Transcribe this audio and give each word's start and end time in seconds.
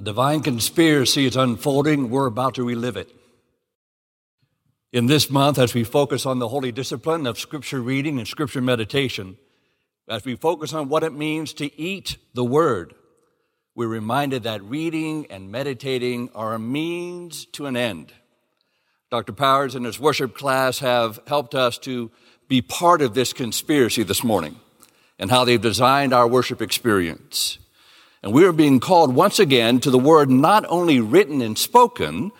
A 0.00 0.02
divine 0.02 0.40
conspiracy 0.40 1.26
is 1.26 1.36
unfolding. 1.36 2.08
We're 2.08 2.24
about 2.24 2.54
to 2.54 2.64
relive 2.64 2.96
it. 2.96 3.14
In 4.94 5.04
this 5.04 5.28
month, 5.28 5.58
as 5.58 5.74
we 5.74 5.84
focus 5.84 6.24
on 6.24 6.38
the 6.38 6.48
holy 6.48 6.72
discipline 6.72 7.26
of 7.26 7.38
scripture 7.38 7.82
reading 7.82 8.18
and 8.18 8.26
scripture 8.26 8.62
meditation, 8.62 9.36
as 10.08 10.24
we 10.24 10.36
focus 10.36 10.72
on 10.72 10.88
what 10.88 11.02
it 11.02 11.12
means 11.12 11.52
to 11.52 11.78
eat 11.78 12.16
the 12.32 12.42
word, 12.42 12.94
we're 13.74 13.88
reminded 13.88 14.44
that 14.44 14.62
reading 14.62 15.26
and 15.28 15.52
meditating 15.52 16.30
are 16.34 16.54
a 16.54 16.58
means 16.58 17.44
to 17.52 17.66
an 17.66 17.76
end. 17.76 18.10
Dr. 19.10 19.34
Powers 19.34 19.74
and 19.74 19.84
his 19.84 20.00
worship 20.00 20.34
class 20.34 20.78
have 20.78 21.20
helped 21.26 21.54
us 21.54 21.76
to 21.80 22.10
be 22.48 22.62
part 22.62 23.02
of 23.02 23.12
this 23.12 23.34
conspiracy 23.34 24.02
this 24.02 24.24
morning 24.24 24.58
and 25.18 25.30
how 25.30 25.44
they've 25.44 25.60
designed 25.60 26.14
our 26.14 26.26
worship 26.26 26.62
experience. 26.62 27.58
And 28.22 28.32
we 28.32 28.44
are 28.44 28.52
being 28.52 28.80
called 28.80 29.14
once 29.14 29.38
again 29.38 29.80
to 29.80 29.90
the 29.90 29.98
word 29.98 30.30
not 30.30 30.66
only 30.68 31.00
written 31.00 31.40
and 31.40 31.56
spoken, 31.56 32.32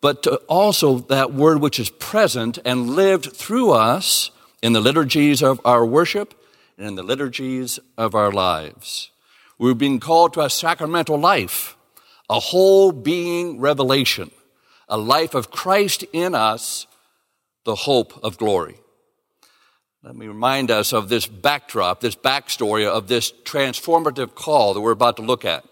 but 0.00 0.22
to 0.22 0.36
also 0.48 0.98
that 0.98 1.32
word 1.32 1.60
which 1.60 1.78
is 1.78 1.90
present 1.90 2.58
and 2.64 2.90
lived 2.90 3.32
through 3.32 3.72
us 3.72 4.30
in 4.62 4.72
the 4.72 4.80
liturgies 4.80 5.42
of 5.42 5.60
our 5.64 5.84
worship 5.84 6.34
and 6.78 6.86
in 6.86 6.94
the 6.94 7.02
liturgies 7.02 7.78
of 7.98 8.14
our 8.14 8.30
lives. 8.32 9.10
We're 9.58 9.74
being 9.74 10.00
called 10.00 10.34
to 10.34 10.42
a 10.42 10.50
sacramental 10.50 11.18
life, 11.18 11.76
a 12.28 12.40
whole 12.40 12.92
being 12.92 13.60
revelation, 13.60 14.30
a 14.88 14.98
life 14.98 15.34
of 15.34 15.50
Christ 15.50 16.04
in 16.12 16.34
us, 16.34 16.86
the 17.64 17.74
hope 17.74 18.18
of 18.22 18.38
glory. 18.38 18.76
Let 20.06 20.14
me 20.14 20.28
remind 20.28 20.70
us 20.70 20.92
of 20.92 21.08
this 21.08 21.26
backdrop, 21.26 21.98
this 21.98 22.14
backstory 22.14 22.86
of 22.86 23.08
this 23.08 23.32
transformative 23.42 24.36
call 24.36 24.72
that 24.72 24.80
we're 24.80 24.92
about 24.92 25.16
to 25.16 25.22
look 25.22 25.44
at. 25.44 25.64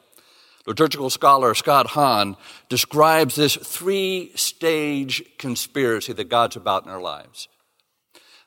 Liturgical 0.66 1.08
scholar 1.08 1.54
Scott 1.54 1.86
Hahn 1.86 2.36
describes 2.68 3.36
this 3.36 3.54
three 3.54 4.32
stage 4.34 5.22
conspiracy 5.38 6.12
that 6.14 6.28
God's 6.28 6.56
about 6.56 6.84
in 6.84 6.90
our 6.90 7.00
lives. 7.00 7.46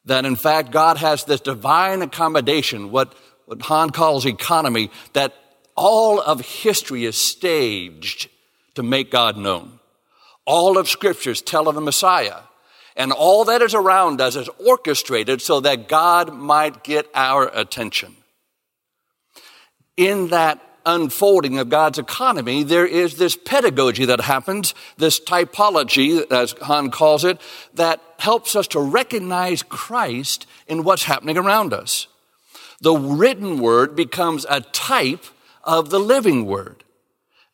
That 0.03 0.26
in 0.26 0.36
fact, 0.36 0.72
God 0.72 0.98
has 0.98 1.23
this 1.23 1.39
divine 1.39 2.02
accommodation, 2.02 2.92
what, 2.92 3.16
what 3.45 3.61
Hahn 3.61 3.92
calls 3.92 4.26
economy, 4.26 4.92
that 5.14 5.36
all 5.78 6.20
of 6.20 6.42
history 6.42 7.06
is 7.06 7.16
staged 7.16 8.30
to 8.76 8.83
make 8.83 9.09
God 9.09 9.38
known. 9.38 9.80
All 10.44 10.78
of 10.78 10.89
scriptures 10.89 11.42
tell 11.42 11.70
of 11.70 11.76
the 11.76 11.81
Messiah. 11.81 12.39
And 12.98 13.12
all 13.12 13.45
that 13.45 13.62
is 13.62 13.76
around 13.76 14.20
us 14.20 14.36
is 14.36 14.50
orchestrated 14.66 15.40
so 15.40 15.59
that 15.59 15.88
God 15.88 16.34
might 16.34 16.84
get 16.84 17.08
our 17.14 17.48
attention. 17.54 18.16
In 19.95 20.30
that 20.30 20.59
unfolding 20.84 21.59
of 21.59 21.70
God's 21.70 22.00
economy, 22.00 22.64
there 22.64 22.88
is 22.88 23.17
this 23.17 23.38
pedagogy 23.38 24.06
that 24.06 24.22
happens, 24.22 24.73
this 24.98 25.20
typology, 25.20 26.30
as 26.31 26.54
Hahn 26.54 26.89
calls 26.89 27.23
it, 27.23 27.39
that 27.76 28.02
helps 28.17 28.56
us 28.56 28.67
to 28.70 28.80
recognize 28.80 29.61
Christ 29.61 30.48
in 30.66 30.84
what's 30.84 31.04
happening 31.04 31.38
around 31.38 31.73
us. 31.73 32.08
The 32.82 32.95
written 32.95 33.59
word 33.59 33.95
becomes 33.95 34.45
a 34.50 34.61
type 34.61 35.26
of 35.64 35.92
the 35.92 36.00
living 36.00 36.48
word. 36.48 36.84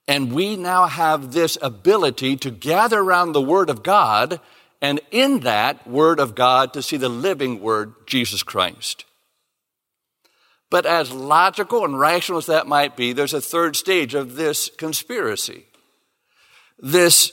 And 0.07 0.31
we 0.31 0.55
now 0.55 0.85
have 0.85 1.33
this 1.33 1.57
ability 1.61 2.37
to 2.37 2.51
gather 2.51 2.99
around 2.99 3.31
the 3.31 3.41
word 3.41 3.69
of 3.69 3.83
God 3.83 4.39
and 4.83 4.99
in 5.11 5.39
that 5.39 5.87
Word 5.87 6.19
of 6.19 6.35
God 6.35 6.73
to 6.73 6.81
see 6.81 6.97
the 6.97 7.07
living 7.07 7.61
Word, 7.61 7.93
Jesus 8.05 8.43
Christ. 8.43 9.05
But 10.69 10.85
as 10.85 11.11
logical 11.11 11.85
and 11.85 11.97
rational 11.97 12.39
as 12.39 12.47
that 12.47 12.67
might 12.67 12.97
be, 12.97 13.13
there's 13.13 13.33
a 13.33 13.39
third 13.39 13.77
stage 13.77 14.13
of 14.13 14.35
this 14.35 14.69
conspiracy. 14.77 15.65
This 16.77 17.31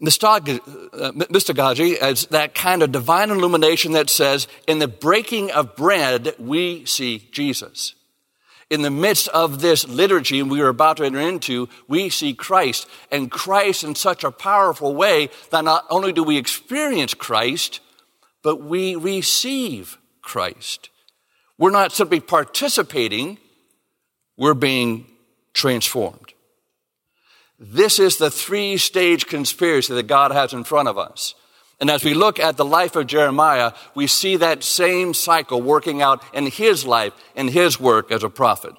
mystagogy 0.00 0.60
uh, 2.00 2.04
as 2.04 2.26
that 2.26 2.54
kind 2.54 2.82
of 2.84 2.92
divine 2.92 3.30
illumination 3.30 3.92
that 3.92 4.08
says, 4.08 4.46
in 4.68 4.78
the 4.78 4.86
breaking 4.86 5.50
of 5.50 5.74
bread, 5.74 6.36
we 6.38 6.84
see 6.84 7.28
Jesus 7.32 7.94
in 8.72 8.80
the 8.80 8.90
midst 8.90 9.28
of 9.28 9.60
this 9.60 9.86
liturgy 9.86 10.42
we 10.42 10.62
are 10.62 10.68
about 10.68 10.96
to 10.96 11.04
enter 11.04 11.20
into, 11.20 11.68
we 11.88 12.08
see 12.08 12.32
Christ 12.32 12.88
and 13.10 13.30
Christ 13.30 13.84
in 13.84 13.94
such 13.94 14.24
a 14.24 14.30
powerful 14.30 14.94
way 14.94 15.28
that 15.50 15.64
not 15.64 15.84
only 15.90 16.10
do 16.10 16.22
we 16.22 16.38
experience 16.38 17.12
Christ, 17.12 17.80
but 18.42 18.62
we 18.62 18.96
receive 18.96 19.98
Christ. 20.22 20.88
We're 21.58 21.70
not 21.70 21.92
simply 21.92 22.20
participating, 22.20 23.36
we're 24.38 24.54
being 24.54 25.06
transformed. 25.52 26.32
This 27.58 27.98
is 27.98 28.16
the 28.16 28.30
three 28.30 28.78
stage 28.78 29.26
conspiracy 29.26 29.92
that 29.92 30.06
God 30.06 30.30
has 30.30 30.54
in 30.54 30.64
front 30.64 30.88
of 30.88 30.96
us. 30.96 31.34
And 31.82 31.90
as 31.90 32.04
we 32.04 32.14
look 32.14 32.38
at 32.38 32.56
the 32.56 32.64
life 32.64 32.94
of 32.94 33.08
Jeremiah, 33.08 33.72
we 33.96 34.06
see 34.06 34.36
that 34.36 34.62
same 34.62 35.14
cycle 35.14 35.60
working 35.60 36.00
out 36.00 36.22
in 36.32 36.46
his 36.46 36.86
life, 36.86 37.12
in 37.34 37.48
his 37.48 37.80
work 37.80 38.12
as 38.12 38.22
a 38.22 38.30
prophet. 38.30 38.72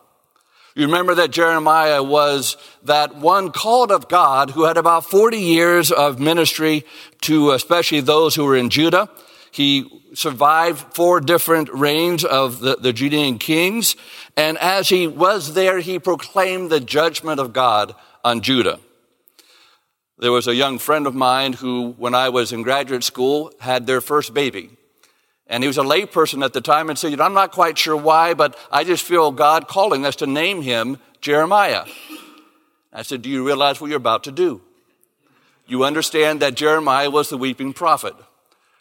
You 0.73 0.85
remember 0.85 1.13
that 1.15 1.29
Jeremiah 1.29 2.01
was 2.01 2.55
that 2.83 3.13
one 3.17 3.51
called 3.51 3.91
of 3.91 4.07
God 4.07 4.51
who 4.51 4.63
had 4.63 4.77
about 4.77 5.03
40 5.03 5.37
years 5.37 5.91
of 5.91 6.17
ministry 6.17 6.85
to 7.23 7.51
especially 7.51 7.99
those 7.99 8.35
who 8.35 8.45
were 8.45 8.55
in 8.55 8.69
Judah. 8.69 9.09
He 9.51 9.85
survived 10.13 10.95
four 10.95 11.19
different 11.19 11.73
reigns 11.73 12.23
of 12.23 12.61
the, 12.61 12.77
the 12.77 12.93
Judean 12.93 13.37
kings. 13.37 13.97
And 14.37 14.57
as 14.59 14.87
he 14.87 15.07
was 15.07 15.55
there, 15.55 15.81
he 15.81 15.99
proclaimed 15.99 16.69
the 16.69 16.79
judgment 16.79 17.41
of 17.41 17.51
God 17.51 17.95
on 18.23 18.39
Judah. 18.39 18.79
There 20.19 20.31
was 20.31 20.47
a 20.47 20.55
young 20.55 20.79
friend 20.79 21.07
of 21.07 21.15
mine 21.15 21.53
who, 21.53 21.91
when 21.97 22.13
I 22.13 22.29
was 22.29 22.53
in 22.53 22.61
graduate 22.61 23.03
school, 23.03 23.51
had 23.59 23.87
their 23.87 24.01
first 24.01 24.33
baby. 24.33 24.69
And 25.47 25.63
he 25.63 25.67
was 25.67 25.77
a 25.77 25.83
layperson 25.83 26.43
at 26.45 26.53
the 26.53 26.61
time 26.61 26.89
and 26.89 26.97
said, 26.97 27.11
you 27.11 27.17
know, 27.17 27.23
I'm 27.23 27.33
not 27.33 27.51
quite 27.51 27.77
sure 27.77 27.97
why, 27.97 28.33
but 28.33 28.57
I 28.71 28.83
just 28.83 29.03
feel 29.03 29.31
God 29.31 29.67
calling 29.67 30.05
us 30.05 30.15
to 30.17 30.27
name 30.27 30.61
him 30.61 30.97
Jeremiah. 31.19 31.85
I 32.93 33.01
said, 33.01 33.23
Do 33.23 33.29
you 33.29 33.45
realize 33.45 33.81
what 33.81 33.89
you're 33.89 33.97
about 33.97 34.23
to 34.25 34.31
do? 34.31 34.61
You 35.65 35.83
understand 35.83 36.41
that 36.41 36.55
Jeremiah 36.55 37.09
was 37.09 37.29
the 37.29 37.37
weeping 37.37 37.73
prophet. 37.73 38.13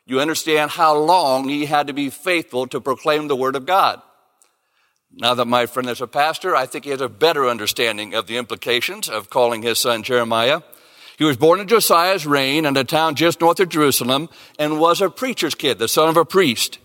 You 0.04 0.20
understand 0.20 0.72
how 0.72 0.96
long 0.96 1.48
he 1.48 1.66
had 1.66 1.86
to 1.86 1.92
be 1.92 2.10
faithful 2.10 2.66
to 2.66 2.80
proclaim 2.80 3.28
the 3.28 3.36
word 3.36 3.56
of 3.56 3.66
God. 3.66 4.02
Now 5.14 5.34
that 5.34 5.46
my 5.46 5.66
friend 5.66 5.88
is 5.88 6.00
a 6.00 6.06
pastor, 6.06 6.56
I 6.56 6.66
think 6.66 6.84
he 6.84 6.90
has 6.90 7.00
a 7.00 7.08
better 7.08 7.46
understanding 7.46 8.14
of 8.14 8.26
the 8.26 8.36
implications 8.36 9.08
of 9.08 9.30
calling 9.30 9.62
his 9.62 9.78
son 9.78 10.02
Jeremiah. 10.02 10.62
He 11.22 11.26
was 11.26 11.36
born 11.36 11.60
in 11.60 11.68
Josiah's 11.68 12.26
reign 12.26 12.66
in 12.66 12.76
a 12.76 12.82
town 12.82 13.14
just 13.14 13.40
north 13.40 13.60
of 13.60 13.68
Jerusalem 13.68 14.28
and 14.58 14.80
was 14.80 15.00
a 15.00 15.08
preacher's 15.08 15.54
kid, 15.54 15.78
the 15.78 15.86
son 15.86 16.08
of 16.08 16.16
a 16.16 16.24
priest. 16.24 16.80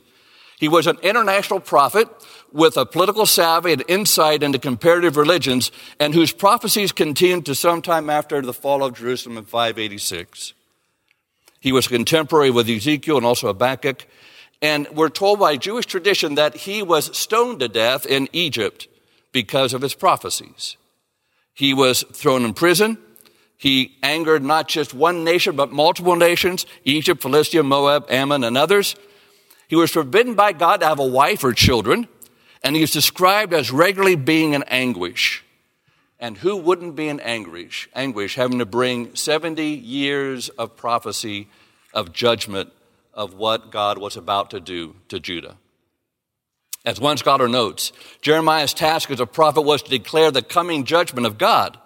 He 0.60 0.68
was 0.68 0.86
an 0.86 1.00
international 1.02 1.60
prophet 1.60 2.08
with 2.52 2.78
a 2.78 2.86
political 2.86 3.26
savvy 3.26 3.74
and 3.74 3.84
insight 3.88 4.44
into 4.44 4.60
comparative 4.60 5.18
religions 5.18 5.72
and 6.00 6.14
whose 6.14 6.32
prophecies 6.32 6.92
continued 6.92 7.48
to 7.48 7.56
sometime 7.56 8.12
after 8.12 8.40
the 8.44 8.54
fall 8.54 8.84
of 8.84 8.94
Jerusalem 8.94 9.40
in 9.40 9.46
586. 9.46 10.54
He 11.60 11.72
was 11.72 11.88
contemporary 11.88 12.52
with 12.52 12.70
Ezekiel 12.70 13.18
and 13.18 13.26
also 13.26 13.48
Habakkuk. 13.48 14.06
And 14.62 14.88
we're 14.94 15.10
told 15.10 15.40
by 15.40 15.58
Jewish 15.58 15.88
tradition 15.88 16.36
that 16.36 16.58
he 16.58 16.84
was 16.84 17.18
stoned 17.18 17.62
to 17.62 17.68
death 17.68 18.06
in 18.06 18.30
Egypt 18.34 18.88
because 19.32 19.74
of 19.74 19.82
his 19.82 19.96
prophecies. 19.96 20.78
He 21.56 21.74
was 21.74 22.04
thrown 22.14 22.46
in 22.46 22.54
prison. 22.54 23.00
He 23.58 23.98
angered 24.04 24.44
not 24.44 24.68
just 24.68 24.94
one 24.94 25.24
nation, 25.24 25.56
but 25.56 25.72
multiple 25.72 26.16
nations 26.16 26.66
Egypt, 26.84 27.22
Philistia, 27.22 27.64
Moab, 27.64 28.06
Ammon, 28.10 28.44
and 28.44 28.58
others. 28.58 28.96
He 29.68 29.76
was 29.76 29.92
forbidden 29.92 30.36
by 30.36 30.54
God 30.54 30.80
to 30.80 30.88
have 30.88 31.00
a 31.00 31.06
wife 31.06 31.44
or 31.44 31.54
children, 31.54 32.08
and 32.64 32.76
he 32.76 32.84
is 32.84 32.92
described 32.92 33.54
as 33.54 33.72
regularly 33.72 34.16
being 34.16 34.54
in 34.54 34.64
anguish. 34.64 35.44
And 36.20 36.38
who 36.38 36.56
wouldn't 36.56 36.96
be 36.96 37.10
in 37.10 37.20
anguish? 37.20 37.90
Anguish, 37.94 38.36
having 38.36 38.60
to 38.60 38.66
bring 38.66 39.16
70 39.16 39.64
years 39.64 40.50
of 40.50 40.76
prophecy, 40.76 41.48
of 41.94 42.14
judgment, 42.14 42.72
of 43.14 43.34
what 43.34 43.72
God 43.72 43.98
was 43.98 44.16
about 44.16 44.52
to 44.52 44.60
do 44.60 44.96
to 45.10 45.20
Judah. 45.20 45.58
As 46.86 47.00
one 47.00 47.18
scholar 47.18 47.48
notes, 47.50 47.92
Jeremiah's 48.22 48.74
task 48.74 49.12
as 49.12 49.20
a 49.20 49.26
prophet 49.26 49.62
was 49.62 49.82
to 49.82 49.90
declare 49.90 50.32
the 50.32 50.42
coming 50.42 50.86
judgment 50.86 51.28
of 51.28 51.38
God. 51.38 51.78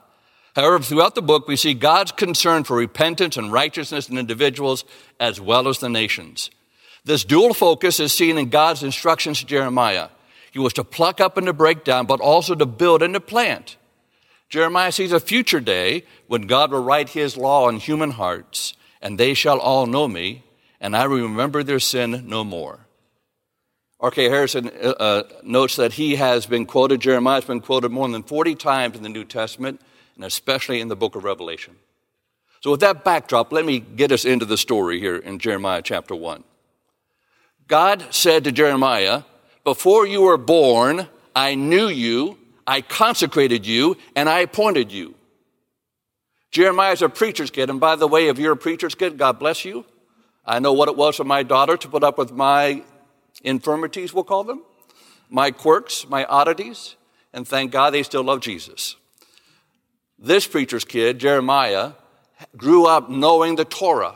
However, 0.55 0.79
throughout 0.79 1.15
the 1.15 1.21
book, 1.21 1.47
we 1.47 1.55
see 1.55 1.73
God's 1.73 2.11
concern 2.11 2.63
for 2.63 2.75
repentance 2.75 3.37
and 3.37 3.53
righteousness 3.53 4.09
in 4.09 4.17
individuals 4.17 4.83
as 5.19 5.39
well 5.39 5.67
as 5.67 5.79
the 5.79 5.89
nations. 5.89 6.49
This 7.05 7.23
dual 7.23 7.53
focus 7.53 7.99
is 7.99 8.11
seen 8.11 8.37
in 8.37 8.49
God's 8.49 8.83
instructions 8.83 9.39
to 9.39 9.45
Jeremiah. 9.45 10.09
He 10.51 10.59
was 10.59 10.73
to 10.73 10.83
pluck 10.83 11.21
up 11.21 11.37
and 11.37 11.47
to 11.47 11.53
break 11.53 11.83
down, 11.83 12.05
but 12.05 12.19
also 12.19 12.53
to 12.55 12.65
build 12.65 13.01
and 13.01 13.13
to 13.13 13.21
plant. 13.21 13.77
Jeremiah 14.49 14.91
sees 14.91 15.13
a 15.13 15.19
future 15.21 15.61
day 15.61 16.03
when 16.27 16.41
God 16.41 16.71
will 16.71 16.83
write 16.83 17.09
his 17.09 17.37
law 17.37 17.67
on 17.67 17.77
human 17.77 18.11
hearts, 18.11 18.73
and 19.01 19.17
they 19.17 19.33
shall 19.33 19.59
all 19.59 19.85
know 19.85 20.09
me, 20.09 20.43
and 20.81 20.95
I 20.95 21.07
will 21.07 21.21
remember 21.21 21.63
their 21.63 21.79
sin 21.79 22.25
no 22.27 22.43
more. 22.43 22.87
R.K. 24.01 24.25
Harrison 24.25 24.69
uh, 24.83 24.89
uh, 24.89 25.23
notes 25.43 25.77
that 25.77 25.93
he 25.93 26.17
has 26.17 26.45
been 26.45 26.65
quoted, 26.65 26.99
Jeremiah 26.99 27.35
has 27.35 27.45
been 27.45 27.61
quoted 27.61 27.91
more 27.91 28.09
than 28.09 28.23
40 28.23 28.55
times 28.55 28.97
in 28.97 29.03
the 29.03 29.09
New 29.09 29.23
Testament 29.23 29.79
and 30.15 30.23
especially 30.23 30.81
in 30.81 30.87
the 30.87 30.95
book 30.95 31.15
of 31.15 31.23
Revelation. 31.23 31.75
So, 32.61 32.71
with 32.71 32.81
that 32.81 33.03
backdrop, 33.03 33.51
let 33.51 33.65
me 33.65 33.79
get 33.79 34.11
us 34.11 34.23
into 34.23 34.45
the 34.45 34.57
story 34.57 34.99
here 34.99 35.17
in 35.17 35.39
Jeremiah 35.39 35.81
chapter 35.81 36.15
1. 36.15 36.43
God 37.67 38.05
said 38.11 38.43
to 38.43 38.51
Jeremiah, 38.51 39.23
Before 39.63 40.05
you 40.05 40.21
were 40.21 40.37
born, 40.37 41.07
I 41.35 41.55
knew 41.55 41.87
you, 41.87 42.37
I 42.67 42.81
consecrated 42.81 43.65
you, 43.65 43.97
and 44.15 44.29
I 44.29 44.39
appointed 44.39 44.91
you. 44.91 45.15
Jeremiah's 46.51 47.01
a 47.01 47.09
preacher's 47.09 47.49
kid, 47.49 47.69
and 47.69 47.79
by 47.79 47.95
the 47.95 48.07
way, 48.07 48.27
if 48.27 48.37
you're 48.37 48.53
a 48.53 48.57
preacher's 48.57 48.93
kid, 48.93 49.17
God 49.17 49.39
bless 49.39 49.65
you. 49.65 49.85
I 50.45 50.59
know 50.59 50.73
what 50.73 50.89
it 50.89 50.97
was 50.97 51.15
for 51.15 51.23
my 51.23 51.43
daughter 51.43 51.77
to 51.77 51.87
put 51.87 52.03
up 52.03 52.17
with 52.17 52.31
my 52.31 52.83
infirmities, 53.43 54.13
we'll 54.13 54.23
call 54.23 54.43
them, 54.43 54.61
my 55.29 55.51
quirks, 55.51 56.07
my 56.07 56.25
oddities, 56.25 56.95
and 57.33 57.47
thank 57.47 57.71
God 57.71 57.91
they 57.91 58.03
still 58.03 58.23
love 58.23 58.41
Jesus. 58.41 58.97
This 60.21 60.45
preacher's 60.45 60.85
kid, 60.85 61.17
Jeremiah, 61.17 61.93
grew 62.55 62.85
up 62.85 63.09
knowing 63.09 63.55
the 63.55 63.65
Torah. 63.65 64.15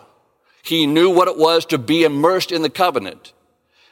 He 0.62 0.86
knew 0.86 1.10
what 1.10 1.28
it 1.28 1.38
was 1.38 1.66
to 1.68 1.80
be 1.80 2.04
immersed 2.04 2.52
in 2.52 2.62
the 2.62 2.69
covenant. 2.69 3.34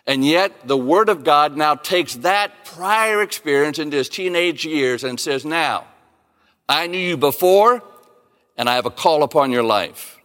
And 0.06 0.24
yet, 0.24 0.68
the 0.68 0.77
Word 0.77 1.10
of 1.10 1.24
God 1.24 1.57
now 1.57 1.75
takes 1.75 2.15
that 2.18 2.65
prior 2.65 3.21
experience 3.21 3.80
into 3.80 3.98
his 3.98 4.10
teenage 4.10 4.65
years 4.65 5.04
and 5.04 5.19
says, 5.19 5.44
Now, 5.44 5.88
I 6.69 6.88
knew 6.88 7.00
you 7.00 7.18
before, 7.18 7.81
and 8.57 8.69
I 8.69 8.75
have 8.75 8.86
a 8.86 8.92
call 8.92 9.24
upon 9.24 9.51
your 9.51 9.63
life. 9.63 10.19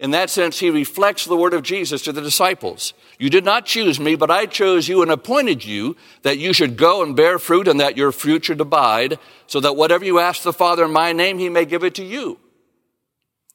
In 0.00 0.12
that 0.12 0.30
sense, 0.30 0.58
he 0.58 0.70
reflects 0.70 1.26
the 1.26 1.36
word 1.36 1.52
of 1.52 1.62
Jesus 1.62 2.00
to 2.02 2.12
the 2.12 2.22
disciples. 2.22 2.94
You 3.18 3.28
did 3.28 3.44
not 3.44 3.66
choose 3.66 4.00
me, 4.00 4.14
but 4.14 4.30
I 4.30 4.46
chose 4.46 4.88
you 4.88 5.02
and 5.02 5.10
appointed 5.10 5.62
you 5.62 5.94
that 6.22 6.38
you 6.38 6.54
should 6.54 6.78
go 6.78 7.02
and 7.02 7.14
bear 7.14 7.38
fruit 7.38 7.68
and 7.68 7.78
that 7.80 7.98
your 7.98 8.10
fruit 8.10 8.46
should 8.46 8.62
abide, 8.62 9.18
so 9.46 9.60
that 9.60 9.76
whatever 9.76 10.06
you 10.06 10.18
ask 10.18 10.42
the 10.42 10.54
Father 10.54 10.86
in 10.86 10.92
my 10.92 11.12
name, 11.12 11.38
he 11.38 11.50
may 11.50 11.66
give 11.66 11.84
it 11.84 11.94
to 11.96 12.04
you. 12.04 12.38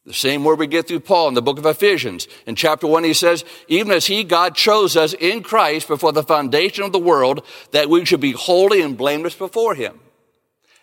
The 0.06 0.13
same 0.13 0.44
word 0.44 0.59
we 0.59 0.68
get 0.68 0.88
through 0.88 1.00
Paul 1.00 1.30
in 1.30 1.33
the 1.33 1.42
book 1.42 1.57
of 1.57 1.65
Ephesians. 1.65 2.27
In 2.45 2.53
chapter 2.53 2.86
1, 2.86 3.03
he 3.03 3.15
says, 3.15 3.44
Even 3.68 3.91
as 3.91 4.06
he, 4.06 4.24
God, 4.24 4.56
chose 4.56 4.95
us 4.95 5.15
in 5.15 5.41
Christ 5.41 5.88
before 5.88 6.12
the 6.12 6.21
foundation 6.21 6.83
of 6.83 6.91
the 6.91 7.00
world, 7.00 7.44
that 7.71 7.89
we 7.89 8.06
should 8.06 8.21
be 8.21 8.33
holy 8.33 8.81
and 8.81 8.95
blameless 8.95 9.33
before 9.33 9.74
him. 9.74 10.00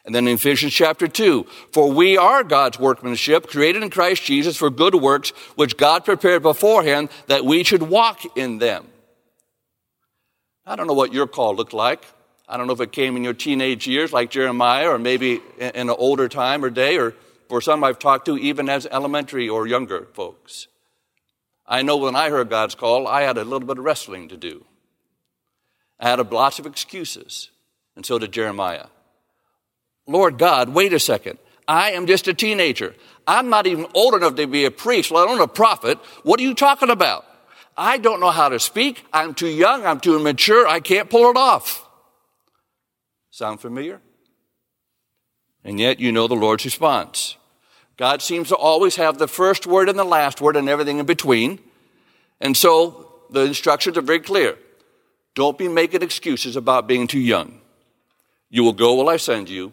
And 0.04 0.14
then 0.14 0.26
in 0.26 0.34
Ephesians 0.34 0.72
chapter 0.72 1.06
2, 1.06 1.46
for 1.72 1.90
we 1.93 2.16
are 2.16 2.43
God's 2.43 2.78
workmanship, 2.78 3.46
created 3.46 3.84
in 3.84 3.90
Christ 3.90 4.25
Jesus 4.25 4.56
for 4.56 4.69
good 4.69 4.96
works, 4.96 5.31
which 5.54 5.76
God 5.76 6.04
prepared 6.04 6.43
beforehand 6.43 7.08
that 7.28 7.44
we 7.44 7.62
should 7.62 7.84
walk 7.84 8.20
in 8.37 8.58
them. 8.58 8.88
I 10.66 10.75
don't 10.75 10.88
know 10.88 10.94
what 10.94 11.12
your 11.12 11.28
call 11.28 11.54
looked 11.54 11.72
like. 11.72 12.04
I 12.49 12.56
don't 12.56 12.66
know 12.66 12.72
if 12.72 12.81
it 12.81 12.93
came 12.93 13.16
in 13.16 13.25
your 13.25 13.32
teenage 13.32 13.87
years 13.87 14.12
like 14.12 14.31
Jeremiah 14.31 14.90
or 14.90 14.99
maybe 14.99 15.40
in 15.58 15.88
an 15.88 15.90
older 15.90 16.28
time 16.28 16.64
or 16.64 16.70
day 16.70 16.98
or 16.98 17.14
for 17.48 17.60
some 17.60 17.84
I've 17.84 17.98
talked 17.98 18.26
to 18.26 18.37
even 18.37 18.69
as 18.69 18.87
elementary 18.87 19.48
or 19.48 19.66
younger 19.66 20.08
folks. 20.14 20.66
I 21.66 21.82
know 21.82 21.96
when 21.96 22.16
I 22.16 22.28
heard 22.28 22.50
God's 22.50 22.75
call, 22.75 23.06
I 23.06 23.22
had 23.22 23.38
a 23.38 23.44
little 23.44 23.66
bit 23.66 23.78
of 23.78 23.84
wrestling 23.84 24.28
to 24.28 24.37
do. 24.37 24.64
I 25.98 26.08
had 26.08 26.19
a 26.19 26.22
lots 26.22 26.58
of 26.58 26.66
excuses, 26.66 27.50
and 27.94 28.05
so 28.05 28.19
did 28.19 28.32
Jeremiah. 28.32 28.87
Lord 30.06 30.38
God, 30.38 30.70
wait 30.70 30.93
a 30.93 30.99
second. 30.99 31.38
I 31.69 31.93
am 31.93 32.06
just 32.06 32.28
a 32.28 32.34
teenager. 32.34 32.94
I'm 33.26 33.49
not 33.49 33.66
even 33.66 33.87
old 33.94 34.14
enough 34.14 34.34
to 34.37 34.46
be 34.46 34.64
a 34.64 34.70
priest, 34.70 35.10
let 35.10 35.28
alone 35.28 35.40
a 35.40 35.49
prophet. 35.49 35.99
What 36.25 36.40
are 36.40 36.43
you 36.43 36.54
talking 36.54 36.90
about? 36.90 37.25
I 37.76 37.99
don't 37.99 38.20
know 38.20 38.31
how 38.31 38.49
to 38.49 38.58
speak. 38.58 39.04
I'm 39.12 39.34
too 39.34 39.49
young. 39.49 39.87
I'm 39.87 40.00
too 40.00 40.16
immature. 40.16 40.66
I 40.66 40.81
can't 40.81 41.08
pull 41.08 41.31
it 41.31 41.37
off. 41.37 41.88
Sound 43.31 43.60
familiar? 43.60 44.00
And 45.64 45.78
yet 45.78 46.00
you 46.00 46.12
know 46.12 46.26
the 46.26 46.34
Lord's 46.34 46.64
response. 46.64 47.37
God 47.96 48.20
seems 48.20 48.48
to 48.48 48.56
always 48.56 48.96
have 48.96 49.19
the 49.19 49.28
first 49.28 49.66
word 49.66 49.88
and 49.88 49.98
the 49.98 50.05
last 50.05 50.40
word 50.40 50.56
and 50.56 50.69
everything 50.69 50.98
in 50.98 51.06
between. 51.06 51.60
And 52.40 52.56
so 52.56 53.22
the 53.31 53.43
instructions 53.43 53.96
are 53.96 54.02
very 54.02 54.20
clear. 54.20 54.58
Don't 55.34 55.56
be 55.56 55.69
making 55.69 56.02
excuses 56.02 56.56
about 56.56 56.88
being 56.88 57.06
too 57.06 57.20
young. 57.20 57.60
You 58.50 58.64
will 58.64 58.72
go 58.72 58.94
while 58.94 59.08
I 59.08 59.16
send 59.16 59.48
you. 59.48 59.72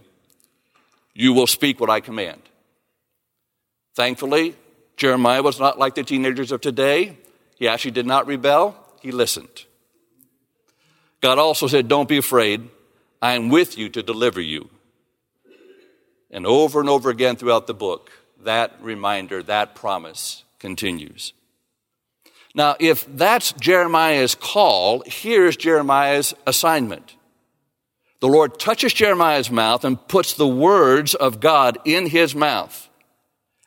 You 1.19 1.33
will 1.33 1.47
speak 1.47 1.81
what 1.81 1.89
I 1.89 1.99
command. 1.99 2.41
Thankfully, 3.93 4.55
Jeremiah 4.95 5.43
was 5.43 5.59
not 5.59 5.77
like 5.77 5.95
the 5.95 6.03
teenagers 6.03 6.53
of 6.53 6.61
today. 6.61 7.17
He 7.57 7.67
actually 7.67 7.91
did 7.91 8.05
not 8.05 8.25
rebel, 8.25 8.73
he 9.01 9.11
listened. 9.11 9.65
God 11.19 11.37
also 11.37 11.67
said, 11.67 11.89
Don't 11.89 12.07
be 12.07 12.19
afraid. 12.19 12.69
I 13.21 13.33
am 13.33 13.49
with 13.49 13.77
you 13.77 13.89
to 13.89 14.01
deliver 14.01 14.39
you. 14.39 14.69
And 16.31 16.47
over 16.47 16.79
and 16.79 16.87
over 16.87 17.09
again 17.09 17.35
throughout 17.35 17.67
the 17.67 17.73
book, 17.73 18.11
that 18.45 18.77
reminder, 18.81 19.43
that 19.43 19.75
promise 19.75 20.45
continues. 20.57 21.33
Now, 22.55 22.77
if 22.79 23.05
that's 23.17 23.51
Jeremiah's 23.51 24.35
call, 24.35 25.03
here's 25.05 25.57
Jeremiah's 25.57 26.33
assignment. 26.47 27.15
The 28.19 28.27
Lord 28.27 28.59
touches 28.59 28.93
Jeremiah's 28.93 29.49
mouth 29.49 29.85
and 29.85 30.07
puts 30.07 30.33
the 30.33 30.47
words 30.47 31.15
of 31.15 31.39
God 31.39 31.77
in 31.85 32.07
his 32.07 32.35
mouth. 32.35 32.89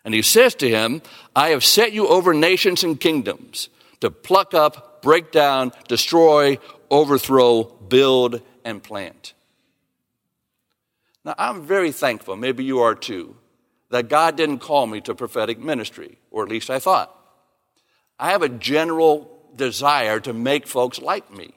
And 0.05 0.13
he 0.13 0.23
says 0.23 0.55
to 0.57 0.69
him, 0.69 1.01
I 1.35 1.51
have 1.51 1.65
set 1.65 1.93
you 1.93 2.09
over 2.09 2.35
nations 2.35 2.85
and 2.85 3.01
kingdoms 3.01 3.69
to 4.01 4.11
pluck 4.11 4.53
up, 4.53 5.01
break 5.01 5.33
down, 5.33 5.73
destroy, 5.89 6.59
overthrow, 6.91 7.65
build, 7.65 8.43
and 8.65 8.83
plant. 8.83 9.33
Now, 11.25 11.35
I'm 11.39 11.65
very 11.65 11.93
thankful, 11.93 12.37
maybe 12.37 12.65
you 12.65 12.81
are 12.81 12.97
too, 12.97 13.37
that 13.91 14.09
God 14.09 14.37
didn't 14.37 14.59
call 14.59 14.87
me 14.87 15.01
to 15.03 15.15
prophetic 15.15 15.59
ministry, 15.59 16.19
or 16.31 16.43
at 16.43 16.49
least 16.49 16.69
I 16.69 16.79
thought. 16.81 17.17
I 18.19 18.31
have 18.31 18.43
a 18.43 18.49
general 18.49 19.31
desire 19.55 20.19
to 20.21 20.33
make 20.33 20.67
folks 20.67 21.01
like 21.01 21.33
me. 21.33 21.55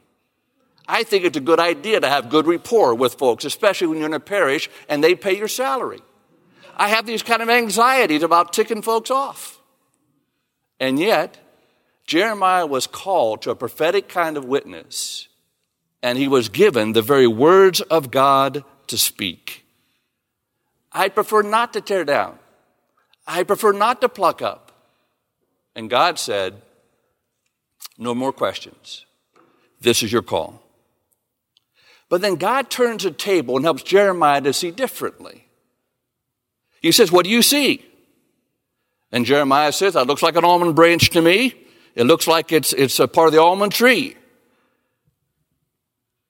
I 0.88 1.04
think 1.04 1.26
it's 1.26 1.38
a 1.38 1.42
good 1.42 1.60
idea 1.60 2.00
to 2.00 2.10
have 2.10 2.30
good 2.30 2.48
rapport 2.48 2.94
with 2.94 3.16
folks, 3.16 3.46
especially 3.46 3.88
when 3.88 3.98
you're 3.98 4.08
in 4.08 4.14
a 4.14 4.20
parish 4.20 4.70
and 4.88 5.04
they 5.04 5.16
pay 5.16 5.38
your 5.38 5.48
salary. 5.48 6.02
I 6.78 6.90
have 6.90 7.06
these 7.06 7.24
kind 7.24 7.42
of 7.42 7.50
anxieties 7.50 8.24
about 8.24 8.54
ticking 8.54 8.82
folks 8.82 9.10
off. 9.10 9.60
And 10.80 11.00
yet, 11.00 11.38
Jeremiah 12.06 12.66
was 12.66 12.86
called 12.86 13.42
to 13.44 13.52
a 13.52 13.56
prophetic 13.56 14.08
kind 14.08 14.38
of 14.38 14.46
witness, 14.46 15.28
and 16.04 16.18
he 16.18 16.28
was 16.28 16.50
given 16.50 16.94
the 16.94 17.02
very 17.02 17.28
words 17.28 17.82
of 17.82 18.12
God 18.12 18.64
to 18.88 18.98
speak. 18.98 19.66
I 20.92 21.10
prefer 21.10 21.42
not 21.42 21.74
to 21.74 21.82
tear 21.82 22.04
down. 22.04 22.38
I 23.26 23.44
prefer 23.44 23.72
not 23.72 24.02
to 24.02 24.10
pluck 24.10 24.42
up. 24.42 24.72
And 25.75 25.89
God 25.89 26.20
said, 26.20 26.62
No 27.98 28.13
more 28.13 28.32
questions. 28.32 29.06
This 29.82 30.04
is 30.04 30.12
your 30.12 30.22
call. 30.22 30.64
But 32.10 32.22
then 32.22 32.36
God 32.36 32.70
turns 32.70 33.06
a 33.06 33.12
table 33.12 33.56
and 33.56 33.66
helps 33.66 33.84
Jeremiah 33.84 34.42
to 34.42 34.54
see 34.54 34.72
differently. 34.72 35.48
He 36.82 36.92
says, 36.92 37.12
What 37.12 37.26
do 37.26 37.32
you 37.32 37.42
see? 37.42 37.84
And 39.12 39.26
Jeremiah 39.26 39.72
says, 39.72 39.94
That 39.94 40.08
looks 40.08 40.22
like 40.22 40.36
an 40.36 40.46
almond 40.46 40.76
branch 40.76 41.10
to 41.12 41.22
me. 41.22 41.56
It 41.96 42.04
looks 42.04 42.28
like 42.28 42.52
it's, 42.52 42.74
it's 42.74 43.00
a 43.00 43.08
part 43.08 43.28
of 43.28 43.34
the 43.34 43.42
almond 43.42 43.72
tree. 43.72 44.16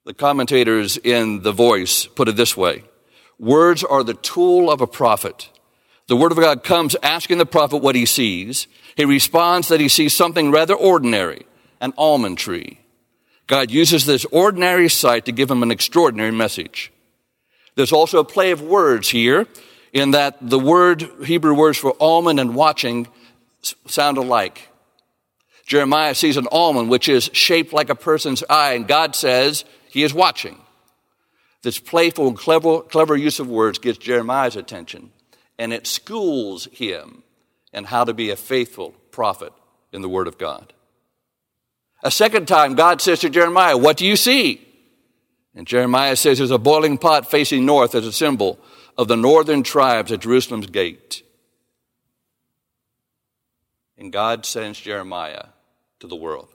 The 0.05 0.13
commentators 0.13 0.97
in 0.97 1.41
The 1.41 1.51
Voice 1.51 2.05
put 2.05 2.29
it 2.29 2.35
this 2.35 2.55
way 2.55 2.83
Words 3.39 3.83
are 3.83 4.03
the 4.03 4.13
tool 4.13 4.71
of 4.71 4.81
a 4.81 4.87
prophet. 4.87 5.49
The 6.07 6.15
word 6.15 6.31
of 6.31 6.37
God 6.37 6.63
comes 6.63 6.95
asking 7.01 7.39
the 7.39 7.47
prophet 7.47 7.77
what 7.77 7.95
he 7.95 8.05
sees. 8.05 8.67
He 8.95 9.05
responds 9.05 9.69
that 9.69 9.79
he 9.79 9.89
sees 9.89 10.13
something 10.13 10.51
rather 10.51 10.75
ordinary, 10.75 11.47
an 11.81 11.93
almond 11.97 12.37
tree. 12.37 12.79
God 13.47 13.69
uses 13.69 14.05
this 14.05 14.25
ordinary 14.25 14.89
sight 14.89 15.25
to 15.25 15.31
give 15.31 15.51
him 15.51 15.63
an 15.63 15.71
extraordinary 15.71 16.31
message. 16.31 16.91
There's 17.75 17.91
also 17.91 18.19
a 18.19 18.25
play 18.25 18.51
of 18.51 18.61
words 18.61 19.09
here 19.09 19.47
in 19.93 20.11
that 20.11 20.37
the 20.41 20.59
word, 20.59 21.09
Hebrew 21.23 21.53
words 21.53 21.77
for 21.77 21.95
almond 21.99 22.39
and 22.39 22.55
watching 22.55 23.07
sound 23.61 24.17
alike. 24.17 24.69
Jeremiah 25.65 26.15
sees 26.15 26.37
an 26.37 26.47
almond 26.51 26.89
which 26.89 27.09
is 27.09 27.29
shaped 27.33 27.73
like 27.73 27.89
a 27.89 27.95
person's 27.95 28.43
eye, 28.49 28.73
and 28.73 28.87
God 28.87 29.15
says 29.15 29.65
he 29.89 30.03
is 30.03 30.13
watching. 30.13 30.59
This 31.63 31.79
playful 31.79 32.27
and 32.27 32.37
clever, 32.37 32.81
clever 32.81 33.15
use 33.15 33.39
of 33.39 33.47
words 33.47 33.79
gets 33.79 33.97
Jeremiah's 33.97 34.55
attention, 34.55 35.11
and 35.57 35.73
it 35.73 35.87
schools 35.87 36.67
him 36.71 37.23
in 37.73 37.85
how 37.85 38.03
to 38.03 38.13
be 38.13 38.29
a 38.29 38.35
faithful 38.35 38.91
prophet 39.11 39.51
in 39.91 40.01
the 40.01 40.09
Word 40.09 40.27
of 40.27 40.37
God. 40.37 40.73
A 42.03 42.11
second 42.11 42.47
time, 42.47 42.75
God 42.75 43.01
says 43.01 43.19
to 43.21 43.29
Jeremiah, 43.29 43.77
What 43.77 43.97
do 43.97 44.05
you 44.05 44.15
see? 44.15 44.61
And 45.55 45.65
Jeremiah 45.65 46.15
says, 46.15 46.37
There's 46.37 46.51
a 46.51 46.57
boiling 46.57 46.97
pot 46.97 47.29
facing 47.29 47.65
north 47.65 47.95
as 47.95 48.05
a 48.05 48.11
symbol 48.11 48.59
of 48.97 49.07
the 49.07 49.17
northern 49.17 49.63
tribes 49.63 50.11
at 50.11 50.21
Jerusalem's 50.21 50.67
gate. 50.67 51.23
And 53.97 54.11
God 54.11 54.45
sends 54.45 54.79
Jeremiah 54.79 55.45
to 55.99 56.07
the 56.07 56.15
world. 56.15 56.49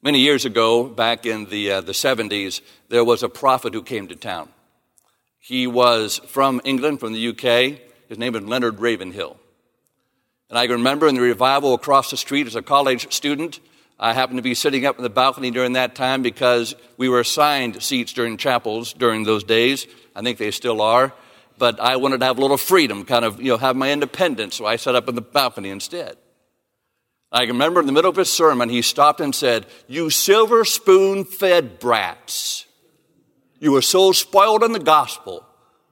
Many 0.00 0.18
years 0.18 0.44
ago, 0.44 0.84
back 0.84 1.26
in 1.26 1.44
the, 1.44 1.70
uh, 1.70 1.80
the 1.80 1.92
70s, 1.92 2.60
there 2.88 3.04
was 3.04 3.22
a 3.22 3.28
prophet 3.28 3.72
who 3.72 3.82
came 3.82 4.08
to 4.08 4.16
town. 4.16 4.48
He 5.38 5.66
was 5.66 6.20
from 6.26 6.60
England, 6.64 6.98
from 6.98 7.12
the 7.12 7.28
UK. 7.28 7.78
His 8.08 8.18
name 8.18 8.32
was 8.32 8.42
Leonard 8.42 8.80
Ravenhill. 8.80 9.36
And 10.52 10.58
I 10.58 10.64
remember 10.66 11.08
in 11.08 11.14
the 11.14 11.22
revival 11.22 11.72
across 11.72 12.10
the 12.10 12.16
street 12.18 12.46
as 12.46 12.56
a 12.56 12.60
college 12.60 13.10
student, 13.10 13.58
I 13.98 14.12
happened 14.12 14.36
to 14.36 14.42
be 14.42 14.52
sitting 14.52 14.84
up 14.84 14.98
in 14.98 15.02
the 15.02 15.08
balcony 15.08 15.50
during 15.50 15.72
that 15.72 15.94
time 15.94 16.20
because 16.20 16.74
we 16.98 17.08
were 17.08 17.20
assigned 17.20 17.82
seats 17.82 18.12
during 18.12 18.36
chapels 18.36 18.92
during 18.92 19.22
those 19.22 19.44
days. 19.44 19.86
I 20.14 20.20
think 20.20 20.36
they 20.36 20.50
still 20.50 20.82
are. 20.82 21.14
But 21.56 21.80
I 21.80 21.96
wanted 21.96 22.20
to 22.20 22.26
have 22.26 22.36
a 22.36 22.40
little 22.42 22.58
freedom, 22.58 23.06
kind 23.06 23.24
of, 23.24 23.40
you 23.40 23.48
know, 23.48 23.56
have 23.56 23.76
my 23.76 23.92
independence, 23.92 24.56
so 24.56 24.66
I 24.66 24.76
sat 24.76 24.94
up 24.94 25.08
in 25.08 25.14
the 25.14 25.22
balcony 25.22 25.70
instead. 25.70 26.18
I 27.30 27.44
remember 27.44 27.80
in 27.80 27.86
the 27.86 27.92
middle 27.92 28.10
of 28.10 28.16
his 28.16 28.30
sermon, 28.30 28.68
he 28.68 28.82
stopped 28.82 29.22
and 29.22 29.34
said, 29.34 29.64
You 29.88 30.10
silver 30.10 30.66
spoon 30.66 31.24
fed 31.24 31.78
brats, 31.78 32.66
you 33.58 33.74
are 33.76 33.80
so 33.80 34.12
spoiled 34.12 34.62
in 34.64 34.72
the 34.72 34.78
gospel, 34.78 35.46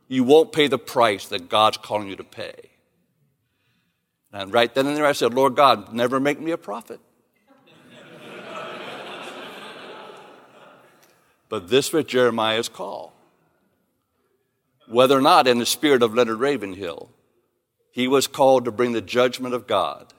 you 0.06 0.22
won't 0.22 0.52
pay 0.52 0.66
the 0.66 0.76
price 0.76 1.28
that 1.28 1.48
God's 1.48 1.78
calling 1.78 2.08
you 2.08 2.16
to 2.16 2.24
pay. 2.24 2.69
And 4.32 4.52
right 4.52 4.72
then 4.72 4.86
and 4.86 4.96
there, 4.96 5.06
I 5.06 5.12
said, 5.12 5.34
Lord 5.34 5.56
God, 5.56 5.92
never 5.92 6.20
make 6.20 6.40
me 6.40 6.52
a 6.52 6.58
prophet. 6.58 7.00
but 11.48 11.68
this 11.68 11.92
was 11.92 12.04
Jeremiah's 12.04 12.68
call. 12.68 13.12
Whether 14.88 15.18
or 15.18 15.20
not 15.20 15.48
in 15.48 15.58
the 15.58 15.66
spirit 15.66 16.02
of 16.02 16.14
Leonard 16.14 16.38
Ravenhill, 16.38 17.10
he 17.90 18.06
was 18.06 18.28
called 18.28 18.64
to 18.64 18.72
bring 18.72 18.92
the 18.92 19.00
judgment 19.00 19.54
of 19.54 19.66
God, 19.66 20.12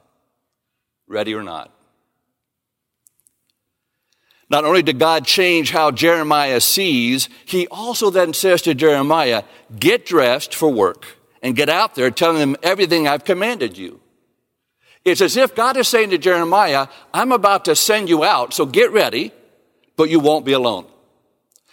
ready 1.07 1.33
or 1.33 1.43
not. 1.43 1.71
Not 4.49 4.65
only 4.65 4.83
did 4.83 4.99
God 4.99 5.25
change 5.25 5.71
how 5.71 5.91
Jeremiah 5.91 6.59
sees, 6.59 7.29
he 7.45 7.67
also 7.67 8.09
then 8.09 8.33
says 8.33 8.61
to 8.63 8.75
Jeremiah, 8.75 9.43
Get 9.79 10.05
dressed 10.05 10.53
for 10.53 10.69
work 10.69 11.05
and 11.41 11.55
get 11.55 11.69
out 11.69 11.95
there 11.95 12.11
telling 12.11 12.39
them 12.39 12.57
everything 12.61 13.07
I've 13.07 13.23
commanded 13.23 13.77
you. 13.77 14.00
It's 15.03 15.21
as 15.21 15.35
if 15.35 15.55
God 15.55 15.77
is 15.77 15.87
saying 15.87 16.11
to 16.11 16.17
Jeremiah, 16.17 16.87
I'm 17.13 17.31
about 17.31 17.65
to 17.65 17.75
send 17.75 18.09
you 18.09 18.23
out, 18.23 18.53
so 18.53 18.65
get 18.65 18.91
ready, 18.91 19.33
but 19.97 20.09
you 20.09 20.19
won't 20.19 20.45
be 20.45 20.53
alone. 20.53 20.85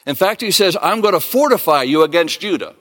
In 0.07 0.15
fact, 0.15 0.41
he 0.41 0.51
says, 0.51 0.77
I'm 0.81 1.03
going 1.03 1.13
to 1.13 1.21
fortify 1.21 1.83
you 1.83 2.03
against 2.03 2.41
Judah. 2.41 2.75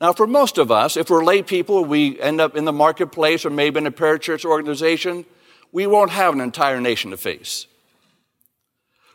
Now, 0.00 0.12
for 0.12 0.26
most 0.26 0.56
of 0.56 0.70
us, 0.70 0.96
if 0.96 1.10
we're 1.10 1.24
lay 1.24 1.42
people, 1.42 1.84
we 1.84 2.18
end 2.20 2.40
up 2.40 2.56
in 2.56 2.64
the 2.64 2.72
marketplace 2.72 3.44
or 3.44 3.50
maybe 3.50 3.78
in 3.78 3.86
a 3.86 3.90
parachurch 3.90 4.44
organization, 4.44 5.26
we 5.72 5.86
won't 5.86 6.10
have 6.12 6.32
an 6.32 6.40
entire 6.40 6.80
nation 6.80 7.10
to 7.10 7.16
face. 7.16 7.66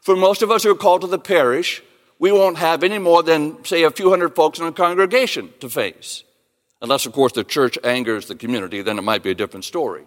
For 0.02 0.16
most 0.16 0.42
of 0.42 0.52
us 0.52 0.64
who 0.64 0.72
are 0.72 0.76
called 0.76 1.02
to 1.02 1.08
the 1.08 1.18
parish, 1.18 1.82
we 2.20 2.32
won't 2.32 2.58
have 2.58 2.84
any 2.84 3.00
more 3.00 3.24
than, 3.24 3.64
say, 3.66 3.84
a 3.84 3.92
few 3.92 4.10
hundred 4.10 4.36
folks 4.36 4.60
in 4.60 4.66
a 4.66 4.72
congregation 4.72 5.54
to 5.62 5.70
face. 5.70 6.24
Unless, 6.84 7.08
of 7.08 7.14
course, 7.14 7.32
the 7.32 7.44
church 7.44 7.80
angers 7.84 8.28
the 8.28 8.36
community, 8.36 8.84
then 8.84 9.00
it 9.00 9.04
might 9.04 9.24
be 9.24 9.32
a 9.32 9.36
different 9.36 9.66
story. 9.66 10.06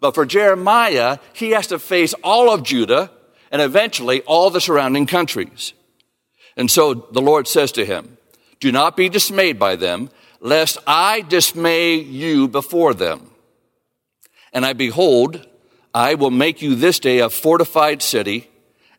But 0.00 0.14
for 0.14 0.24
Jeremiah, 0.24 1.18
he 1.32 1.50
has 1.50 1.66
to 1.68 1.80
face 1.80 2.14
all 2.22 2.54
of 2.54 2.62
Judah 2.62 3.10
and 3.50 3.60
eventually 3.60 4.20
all 4.22 4.50
the 4.50 4.60
surrounding 4.60 5.06
countries. 5.06 5.72
And 6.56 6.70
so 6.70 6.94
the 6.94 7.20
Lord 7.20 7.48
says 7.48 7.72
to 7.72 7.84
him, 7.84 8.18
Do 8.60 8.70
not 8.70 8.96
be 8.96 9.08
dismayed 9.08 9.58
by 9.58 9.74
them, 9.74 10.10
lest 10.38 10.78
I 10.86 11.22
dismay 11.22 11.94
you 11.94 12.46
before 12.46 12.94
them. 12.94 13.32
And 14.52 14.64
I 14.64 14.72
behold, 14.72 15.48
I 15.92 16.14
will 16.14 16.30
make 16.30 16.62
you 16.62 16.76
this 16.76 17.00
day 17.00 17.18
a 17.18 17.28
fortified 17.28 18.02
city 18.02 18.48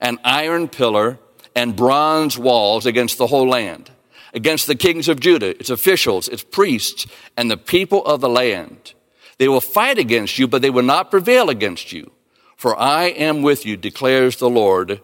an 0.01 0.17
iron 0.23 0.67
pillar, 0.67 1.19
and 1.55 1.75
bronze 1.75 2.37
walls 2.37 2.85
against 2.85 3.17
the 3.17 3.27
whole 3.27 3.49
land, 3.49 3.91
against 4.33 4.67
the 4.67 4.75
kings 4.75 5.07
of 5.07 5.19
Judah, 5.19 5.57
its 5.59 5.69
officials, 5.69 6.27
its 6.27 6.43
priests, 6.43 7.07
and 7.37 7.49
the 7.49 7.57
people 7.57 8.05
of 8.05 8.21
the 8.21 8.29
land. 8.29 8.93
They 9.37 9.47
will 9.47 9.61
fight 9.61 9.97
against 9.97 10.37
you, 10.37 10.47
but 10.47 10.61
they 10.61 10.69
will 10.69 10.83
not 10.83 11.11
prevail 11.11 11.49
against 11.49 11.91
you. 11.91 12.11
For 12.55 12.77
I 12.77 13.05
am 13.05 13.41
with 13.41 13.65
you, 13.65 13.77
declares 13.77 14.35
the 14.35 14.49
Lord, 14.49 15.01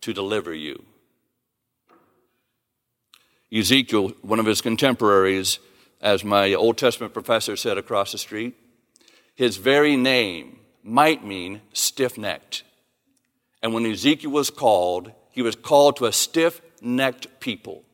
to 0.00 0.12
deliver 0.12 0.52
you. 0.52 0.84
Ezekiel, 3.52 4.12
one 4.22 4.40
of 4.40 4.46
his 4.46 4.60
contemporaries, 4.60 5.58
as 6.00 6.24
my 6.24 6.54
Old 6.54 6.76
Testament 6.76 7.14
professor 7.14 7.56
said 7.56 7.78
across 7.78 8.12
the 8.12 8.18
street, 8.18 8.54
his 9.34 9.56
very 9.56 9.96
name 9.96 10.58
might 10.82 11.24
mean 11.24 11.60
stiff 11.72 12.18
necked. 12.18 12.64
And 13.62 13.72
when 13.72 13.86
Ezekiel 13.86 14.30
was 14.30 14.50
called, 14.50 15.12
he 15.30 15.42
was 15.42 15.56
called 15.56 15.96
to 15.96 16.06
a 16.06 16.12
stiff 16.12 16.60
necked 16.80 17.40
people. 17.40 17.84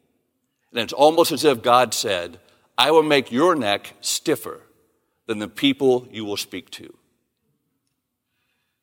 And 0.74 0.82
it's 0.82 0.92
almost 0.92 1.30
as 1.30 1.44
if 1.44 1.62
God 1.62 1.94
said, 1.94 2.40
I 2.76 2.90
will 2.90 3.04
make 3.04 3.30
your 3.30 3.54
neck 3.54 3.94
stiffer 4.00 4.60
than 5.26 5.38
the 5.38 5.48
people 5.48 6.08
you 6.10 6.24
will 6.24 6.36
speak 6.36 6.68
to. 6.72 6.92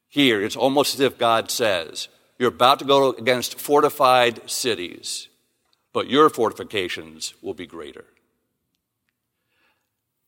Here, 0.08 0.42
it's 0.42 0.56
almost 0.56 0.94
as 0.94 1.02
if 1.02 1.18
God 1.18 1.52
says, 1.52 2.08
You're 2.40 2.50
about 2.50 2.80
to 2.80 2.86
go 2.86 3.12
against 3.12 3.60
fortified 3.60 4.50
cities, 4.50 5.28
but 5.92 6.10
your 6.10 6.30
fortifications 6.30 7.34
will 7.42 7.54
be 7.54 7.68
greater. 7.68 8.06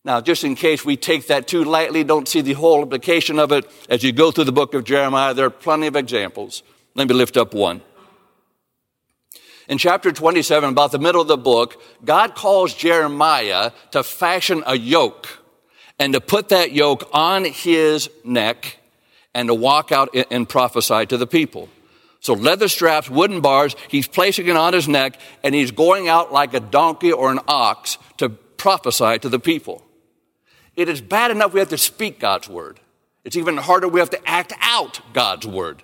Now, 0.06 0.20
just 0.20 0.44
in 0.44 0.56
case 0.56 0.84
we 0.84 0.98
take 0.98 1.28
that 1.28 1.48
too 1.48 1.64
lightly, 1.64 2.04
don't 2.04 2.28
see 2.28 2.42
the 2.42 2.54
whole 2.54 2.82
implication 2.84 3.40
of 3.40 3.54
it, 3.54 3.70
as 3.88 4.04
you 4.04 4.12
go 4.12 4.32
through 4.32 4.44
the 4.44 4.52
book 4.52 4.74
of 4.74 4.84
Jeremiah, 4.84 5.34
there 5.34 5.46
are 5.46 5.50
plenty 5.50 5.88
of 5.88 5.96
examples. 5.96 6.62
Let 6.94 7.08
me 7.08 7.14
lift 7.14 7.38
up 7.38 7.54
one. 7.54 7.82
In 9.68 9.78
chapter 9.78 10.12
27, 10.12 10.70
about 10.70 10.92
the 10.92 11.00
middle 11.00 11.22
of 11.22 11.28
the 11.28 11.38
book, 11.38 11.82
God 12.04 12.36
calls 12.36 12.74
Jeremiah 12.74 13.72
to 13.92 14.04
fashion 14.04 14.64
a 14.66 14.78
yoke 14.78 15.40
and 15.98 16.14
to 16.14 16.22
put 16.22 16.50
that 16.50 16.74
yoke 16.74 17.10
on 17.14 17.46
his 17.46 18.10
neck 18.26 18.78
and 19.34 19.48
to 19.48 19.54
walk 19.54 19.92
out 19.92 20.16
and 20.32 20.48
prophesy 20.48 21.06
to 21.06 21.18
the 21.18 21.28
people. 21.28 21.70
So 22.20 22.34
leather 22.34 22.68
straps, 22.68 23.10
wooden 23.10 23.42
bars, 23.42 23.76
he's 23.90 24.08
placing 24.08 24.48
it 24.48 24.56
on 24.56 24.74
his 24.74 24.88
neck 24.88 25.20
and 25.44 25.54
he's 25.54 25.72
going 25.72 26.08
out 26.08 26.32
like 26.32 26.54
a 26.54 26.60
donkey 26.60 27.12
or 27.12 27.32
an 27.32 27.40
ox 27.48 27.98
to 28.18 28.30
prophesy 28.30 29.20
to 29.20 29.30
the 29.30 29.40
people. 29.40 29.84
It 30.76 30.90
is 30.90 31.02
bad 31.02 31.32
enough 31.32 31.54
we 31.54 31.60
have 31.60 31.70
to 31.70 31.78
speak 31.78 32.20
God's 32.20 32.50
word. 32.50 32.80
It's 33.24 33.36
even 33.36 33.58
harder 33.58 33.88
we 33.88 34.00
have 34.00 34.10
to 34.12 34.30
act 34.30 34.54
out 34.62 35.02
God's 35.14 35.48
word. 35.48 35.84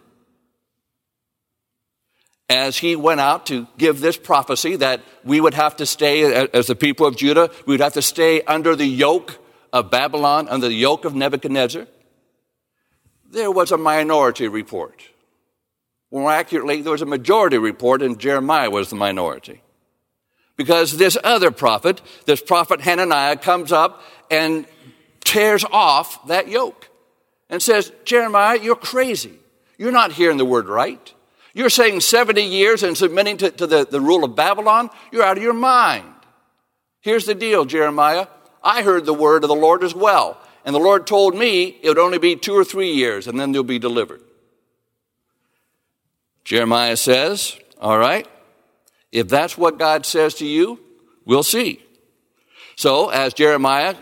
As 2.50 2.78
he 2.78 2.96
went 2.96 3.20
out 3.20 3.46
to 3.48 3.68
give 3.78 4.02
this 4.02 4.18
prophecy 4.18 4.76
that 4.78 5.02
we 5.24 5.40
would 5.40 5.54
have 5.54 5.76
to 5.78 5.86
stay, 5.86 6.48
as 6.52 6.66
the 6.68 6.76
people 6.76 7.06
of 7.06 7.16
Judah, 7.16 7.52
we 7.68 7.74
would 7.74 7.80
have 7.80 7.94
to 7.94 8.02
stay 8.02 8.42
under 8.42 8.76
the 8.76 8.88
yoke 8.88 9.38
of 9.72 9.92
Babylon, 9.92 10.50
under 10.50 10.68
the 10.68 10.74
yoke 10.74 11.06
of 11.06 11.14
Nebuchadnezzar, 11.14 11.86
there 13.32 13.52
was 13.52 13.72
a 13.72 13.78
minority 13.78 14.48
report. 14.48 15.04
More 16.12 16.32
accurately, 16.32 16.82
there 16.82 16.92
was 16.92 17.04
a 17.04 17.06
majority 17.06 17.60
report, 17.60 18.02
and 18.02 18.20
Jeremiah 18.20 18.72
was 18.72 18.90
the 18.90 18.96
minority. 18.96 19.62
Because 20.56 20.98
this 20.98 21.18
other 21.24 21.52
prophet, 21.52 22.02
this 22.26 22.42
prophet 22.42 22.82
Hananiah, 22.82 23.38
comes 23.38 23.72
up 23.72 24.02
and 24.32 24.66
tears 25.24 25.64
off 25.72 26.28
that 26.28 26.48
yoke 26.48 26.90
and 27.50 27.62
says, 27.62 27.92
Jeremiah, 28.04 28.58
you're 28.60 28.76
crazy. 28.76 29.38
You're 29.78 29.92
not 29.92 30.12
hearing 30.12 30.38
the 30.38 30.46
word 30.46 30.68
right. 30.68 31.14
You're 31.54 31.70
saying 31.70 32.02
70 32.02 32.44
years 32.44 32.84
and 32.84 32.98
submitting 32.98 33.38
to, 33.38 33.52
to 33.52 33.68
the, 33.68 33.86
the 33.86 34.02
rule 34.02 34.24
of 34.24 34.36
Babylon. 34.36 34.90
You're 35.12 35.24
out 35.24 35.38
of 35.38 35.44
your 35.44 35.54
mind. 35.54 36.06
Here's 37.02 37.26
the 37.26 37.36
deal, 37.36 37.66
Jeremiah. 37.66 38.28
I 38.64 38.84
heard 38.84 39.06
the 39.06 39.14
word 39.14 39.44
of 39.44 39.48
the 39.48 39.56
Lord 39.56 39.84
as 39.84 39.96
well. 39.96 40.40
And 40.66 40.76
the 40.76 40.80
Lord 40.80 41.08
told 41.08 41.36
me 41.36 41.78
it 41.82 41.88
would 41.88 41.98
only 41.98 42.18
be 42.18 42.36
two 42.36 42.54
or 42.54 42.64
three 42.64 42.92
years 42.92 43.28
and 43.28 43.40
then 43.40 43.52
they'll 43.52 43.64
be 43.64 43.80
delivered. 43.80 44.22
Jeremiah 46.44 46.98
says, 46.98 47.58
All 47.80 47.98
right, 47.98 48.28
if 49.12 49.28
that's 49.28 49.58
what 49.58 49.80
God 49.80 50.06
says 50.06 50.36
to 50.36 50.46
you, 50.46 50.80
we'll 51.26 51.44
see. 51.44 51.82
So, 52.76 53.10
as 53.10 53.34
Jeremiah 53.34 53.96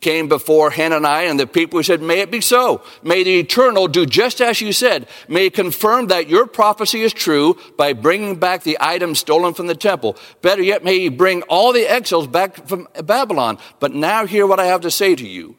came 0.00 0.28
before 0.28 0.70
Hananiah 0.70 1.28
and 1.28 1.40
the 1.40 1.46
people 1.46 1.78
who 1.78 1.82
said, 1.82 2.00
May 2.00 2.20
it 2.20 2.30
be 2.30 2.40
so. 2.40 2.82
May 3.02 3.24
the 3.24 3.40
eternal 3.40 3.88
do 3.88 4.06
just 4.06 4.40
as 4.40 4.60
you 4.60 4.72
said. 4.72 5.08
May 5.28 5.46
it 5.46 5.54
confirm 5.54 6.06
that 6.08 6.28
your 6.28 6.46
prophecy 6.46 7.02
is 7.02 7.12
true 7.12 7.58
by 7.76 7.92
bringing 7.92 8.36
back 8.36 8.62
the 8.62 8.78
items 8.80 9.18
stolen 9.18 9.52
from 9.52 9.66
the 9.66 9.74
temple. 9.74 10.16
Better 10.42 10.62
yet, 10.62 10.84
may 10.84 11.00
he 11.00 11.08
bring 11.08 11.42
all 11.42 11.72
the 11.72 11.90
exiles 11.90 12.28
back 12.28 12.68
from 12.68 12.86
Babylon. 13.04 13.58
But 13.80 13.92
now 13.92 14.26
hear 14.26 14.46
what 14.46 14.60
I 14.60 14.66
have 14.66 14.82
to 14.82 14.90
say 14.90 15.16
to 15.16 15.26
you 15.26 15.56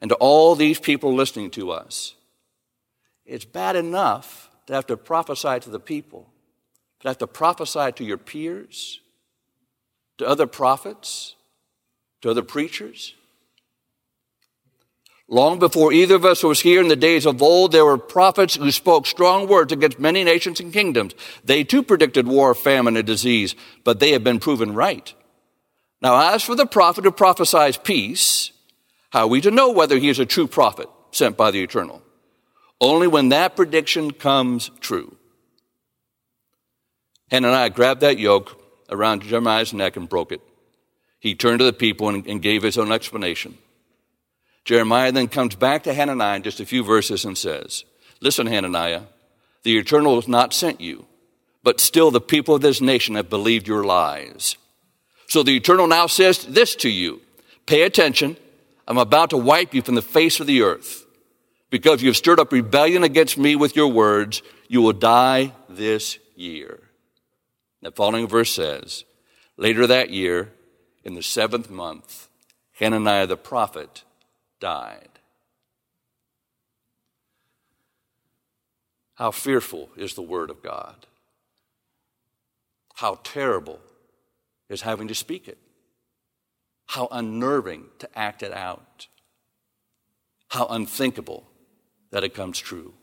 and 0.00 0.08
to 0.10 0.14
all 0.16 0.54
these 0.54 0.78
people 0.78 1.14
listening 1.14 1.50
to 1.52 1.72
us. 1.72 2.14
It's 3.24 3.44
bad 3.44 3.74
enough 3.74 4.50
to 4.66 4.74
have 4.74 4.86
to 4.86 4.96
prophesy 4.96 5.58
to 5.60 5.70
the 5.70 5.80
people, 5.80 6.28
to 7.00 7.08
have 7.08 7.18
to 7.18 7.26
prophesy 7.26 7.90
to 7.92 8.04
your 8.04 8.18
peers, 8.18 9.00
to 10.18 10.26
other 10.26 10.46
prophets, 10.46 11.34
to 12.20 12.30
other 12.30 12.42
preachers 12.42 13.14
Long 15.28 15.58
before 15.58 15.92
either 15.92 16.16
of 16.16 16.24
us 16.24 16.42
was 16.42 16.60
here 16.60 16.80
in 16.80 16.88
the 16.88 16.96
days 16.96 17.26
of 17.26 17.40
old, 17.40 17.72
there 17.72 17.84
were 17.84 17.96
prophets 17.96 18.56
who 18.56 18.70
spoke 18.70 19.06
strong 19.06 19.48
words 19.48 19.72
against 19.72 19.98
many 19.98 20.24
nations 20.24 20.60
and 20.60 20.72
kingdoms. 20.72 21.14
They 21.44 21.64
too 21.64 21.82
predicted 21.82 22.26
war, 22.26 22.54
famine, 22.54 22.96
and 22.96 23.06
disease, 23.06 23.54
but 23.84 23.98
they 23.98 24.12
have 24.12 24.24
been 24.24 24.40
proven 24.40 24.74
right. 24.74 25.14
Now, 26.02 26.34
as 26.34 26.42
for 26.42 26.54
the 26.54 26.66
prophet 26.66 27.04
who 27.04 27.12
prophesies 27.12 27.76
peace, 27.76 28.50
how 29.10 29.20
are 29.20 29.28
we 29.28 29.40
to 29.42 29.50
know 29.50 29.70
whether 29.70 29.98
he 29.98 30.08
is 30.08 30.18
a 30.18 30.26
true 30.26 30.46
prophet 30.48 30.88
sent 31.12 31.36
by 31.36 31.50
the 31.50 31.62
eternal? 31.62 32.02
Only 32.80 33.06
when 33.06 33.28
that 33.28 33.54
prediction 33.54 34.10
comes 34.10 34.70
true. 34.80 35.16
Hananiah 37.30 37.70
grabbed 37.70 38.00
that 38.00 38.18
yoke 38.18 38.60
around 38.90 39.22
Jeremiah's 39.22 39.72
neck 39.72 39.96
and 39.96 40.08
broke 40.08 40.32
it. 40.32 40.42
He 41.20 41.34
turned 41.34 41.60
to 41.60 41.64
the 41.64 41.72
people 41.72 42.08
and, 42.08 42.26
and 42.26 42.42
gave 42.42 42.62
his 42.62 42.76
own 42.76 42.90
explanation. 42.90 43.56
Jeremiah 44.64 45.12
then 45.12 45.28
comes 45.28 45.54
back 45.54 45.82
to 45.84 45.94
Hananiah 45.94 46.36
in 46.36 46.42
just 46.42 46.60
a 46.60 46.66
few 46.66 46.84
verses 46.84 47.24
and 47.24 47.36
says, 47.36 47.84
Listen, 48.20 48.46
Hananiah, 48.46 49.02
the 49.64 49.76
eternal 49.78 50.16
has 50.16 50.28
not 50.28 50.54
sent 50.54 50.80
you, 50.80 51.06
but 51.62 51.80
still 51.80 52.10
the 52.10 52.20
people 52.20 52.54
of 52.54 52.62
this 52.62 52.80
nation 52.80 53.16
have 53.16 53.28
believed 53.28 53.66
your 53.66 53.84
lies. 53.84 54.56
So 55.28 55.42
the 55.42 55.56
eternal 55.56 55.86
now 55.86 56.06
says 56.06 56.44
this 56.44 56.74
to 56.76 56.90
you 56.90 57.20
Pay 57.66 57.82
attention. 57.82 58.36
I'm 58.86 58.98
about 58.98 59.30
to 59.30 59.36
wipe 59.36 59.74
you 59.74 59.82
from 59.82 59.94
the 59.94 60.02
face 60.02 60.40
of 60.40 60.46
the 60.46 60.62
earth. 60.62 61.06
Because 61.70 62.02
you've 62.02 62.16
stirred 62.16 62.40
up 62.40 62.52
rebellion 62.52 63.04
against 63.04 63.38
me 63.38 63.56
with 63.56 63.76
your 63.76 63.88
words, 63.88 64.42
you 64.68 64.82
will 64.82 64.92
die 64.92 65.52
this 65.68 66.18
year. 66.34 66.80
The 67.80 67.92
following 67.92 68.28
verse 68.28 68.50
says, 68.50 69.04
Later 69.56 69.86
that 69.86 70.10
year, 70.10 70.52
in 71.04 71.14
the 71.14 71.22
seventh 71.22 71.70
month, 71.70 72.28
Hananiah 72.78 73.26
the 73.26 73.36
prophet 73.36 74.02
died. 74.62 75.18
How 79.16 79.32
fearful 79.32 79.90
is 79.96 80.14
the 80.14 80.22
word 80.22 80.50
of 80.50 80.62
God. 80.62 81.06
How 82.94 83.18
terrible 83.24 83.80
is 84.68 84.82
having 84.82 85.08
to 85.08 85.16
speak 85.16 85.48
it. 85.48 85.58
How 86.86 87.08
unnerving 87.10 87.86
to 87.98 88.18
act 88.18 88.44
it 88.44 88.52
out. 88.52 89.08
How 90.48 90.66
unthinkable 90.66 91.48
that 92.10 92.22
it 92.22 92.32
comes 92.32 92.60
true, 92.60 92.94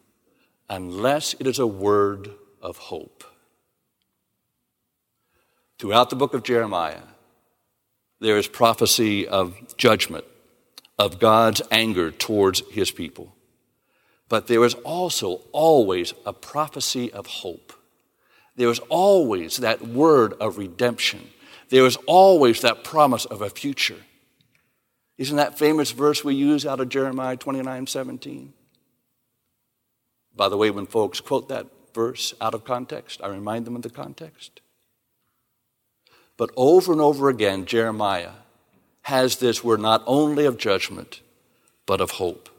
unless 0.69 1.33
it 1.39 1.45
is 1.45 1.59
a 1.59 1.67
word 1.67 2.31
of 2.61 2.77
hope. 2.77 3.25
Throughout 5.77 6.09
the 6.09 6.15
book 6.15 6.33
of 6.33 6.43
Jeremiah, 6.43 7.07
there 8.21 8.37
is 8.37 8.47
prophecy 8.47 9.27
of 9.27 9.75
judgment, 9.75 10.25
of 10.99 11.17
God's 11.17 11.61
anger 11.71 12.11
towards 12.11 12.61
his 12.69 12.91
people. 12.91 13.33
But 14.27 14.47
there 14.47 14.63
is 14.65 14.73
also 14.75 15.41
always 15.53 16.13
a 16.25 16.33
prophecy 16.33 17.11
of 17.11 17.25
hope. 17.25 17.73
There 18.57 18.69
is 18.69 18.79
always 18.89 19.57
that 19.57 19.87
word 19.87 20.33
of 20.33 20.57
redemption. 20.57 21.29
There 21.69 21.85
is 21.85 21.97
always 22.05 22.61
that 22.61 22.83
promise 22.83 23.23
of 23.23 23.41
a 23.41 23.49
future. 23.49 23.95
Isn't 25.17 25.37
that 25.37 25.57
famous 25.57 25.91
verse 25.91 26.23
we 26.23 26.35
use 26.35 26.65
out 26.65 26.81
of 26.81 26.89
Jeremiah 26.89 27.37
29 27.37 27.87
17? 27.87 28.53
By 30.35 30.49
the 30.49 30.57
way, 30.57 30.69
when 30.69 30.85
folks 30.85 31.21
quote 31.21 31.49
that 31.49 31.67
verse 31.93 32.33
out 32.39 32.53
of 32.53 32.65
context, 32.65 33.21
I 33.23 33.27
remind 33.27 33.65
them 33.65 33.75
of 33.75 33.81
the 33.81 33.89
context. 33.89 34.61
But 36.37 36.51
over 36.55 36.91
and 36.91 37.01
over 37.01 37.29
again, 37.29 37.65
Jeremiah 37.65 38.31
has 39.03 39.37
this 39.37 39.63
word 39.63 39.79
not 39.79 40.03
only 40.05 40.45
of 40.45 40.57
judgment, 40.57 41.21
but 41.85 42.01
of 42.01 42.11
hope. 42.11 42.49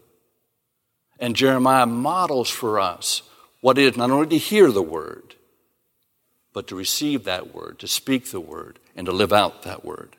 And 1.18 1.36
Jeremiah 1.36 1.86
models 1.86 2.48
for 2.48 2.80
us 2.80 3.22
what 3.60 3.78
it 3.78 3.84
is 3.84 3.96
not 3.96 4.10
only 4.10 4.28
to 4.28 4.38
hear 4.38 4.72
the 4.72 4.82
word, 4.82 5.34
but 6.52 6.66
to 6.68 6.74
receive 6.74 7.24
that 7.24 7.54
word, 7.54 7.78
to 7.78 7.86
speak 7.86 8.30
the 8.30 8.40
word, 8.40 8.78
and 8.96 9.06
to 9.06 9.12
live 9.12 9.32
out 9.32 9.62
that 9.62 9.84
word. 9.84 10.16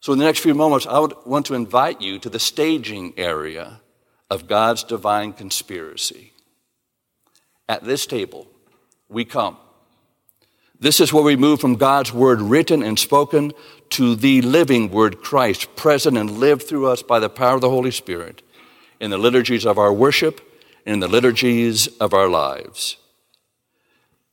So, 0.00 0.12
in 0.12 0.18
the 0.18 0.24
next 0.24 0.40
few 0.40 0.54
moments, 0.54 0.86
I 0.86 0.98
would 0.98 1.14
want 1.26 1.46
to 1.46 1.54
invite 1.54 2.00
you 2.00 2.18
to 2.20 2.30
the 2.30 2.38
staging 2.38 3.14
area 3.16 3.80
of 4.30 4.46
God's 4.46 4.84
divine 4.84 5.32
conspiracy. 5.32 6.32
At 7.68 7.84
this 7.84 8.06
table, 8.06 8.46
we 9.08 9.24
come 9.24 9.56
this 10.80 11.00
is 11.00 11.12
where 11.12 11.24
we 11.24 11.36
move 11.36 11.60
from 11.60 11.76
God's 11.76 12.12
word 12.12 12.40
written 12.40 12.82
and 12.82 12.98
spoken 12.98 13.52
to 13.90 14.14
the 14.14 14.42
living 14.42 14.90
word 14.90 15.20
Christ, 15.22 15.74
present 15.74 16.16
and 16.16 16.30
lived 16.30 16.62
through 16.62 16.86
us 16.86 17.02
by 17.02 17.18
the 17.18 17.28
power 17.28 17.54
of 17.54 17.60
the 17.60 17.70
Holy 17.70 17.90
Spirit 17.90 18.42
in 19.00 19.10
the 19.10 19.18
liturgies 19.18 19.66
of 19.66 19.78
our 19.78 19.92
worship 19.92 20.40
and 20.86 20.94
in 20.94 21.00
the 21.00 21.08
liturgies 21.08 21.88
of 21.98 22.14
our 22.14 22.28
lives. 22.28 22.96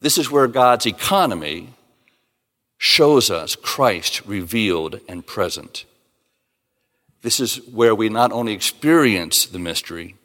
This 0.01 0.17
is 0.17 0.29
where 0.29 0.47
God's 0.47 0.85
economy 0.85 1.69
shows 2.77 3.31
us 3.31 3.55
Christ 3.55 4.25
revealed 4.25 4.99
and 5.07 5.25
present. 5.25 5.85
This 7.23 7.39
is 7.39 7.55
where 7.67 7.95
we 7.95 8.09
not 8.09 8.31
only 8.31 8.53
experience 8.53 9.47
the 9.47 9.57
mystery, 9.57 10.15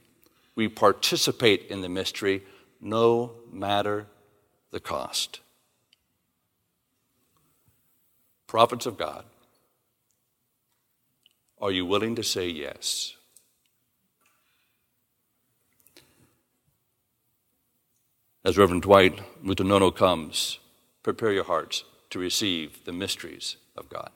we 0.55 0.69
participate 0.69 1.69
in 1.71 1.81
the 1.81 1.89
mystery 1.89 2.43
no 2.79 3.33
matter 3.51 4.07
the 4.71 4.81
cost. 4.81 5.41
Prophets 8.51 8.85
of 8.85 8.99
God, 8.99 9.25
are 11.61 11.71
you 11.71 11.87
willing 11.87 12.17
to 12.17 12.25
say 12.25 12.49
yes? 12.49 13.15
As 18.45 18.59
Reverend 18.59 18.83
Dwight 18.83 19.21
Mutanono 19.41 19.95
comes, 19.95 20.59
prepare 21.05 21.31
your 21.31 21.45
hearts 21.45 21.85
to 22.11 22.19
receive 22.19 22.85
the 22.85 22.93
mysteries 22.93 23.57
of 23.77 23.89
God. 23.89 24.11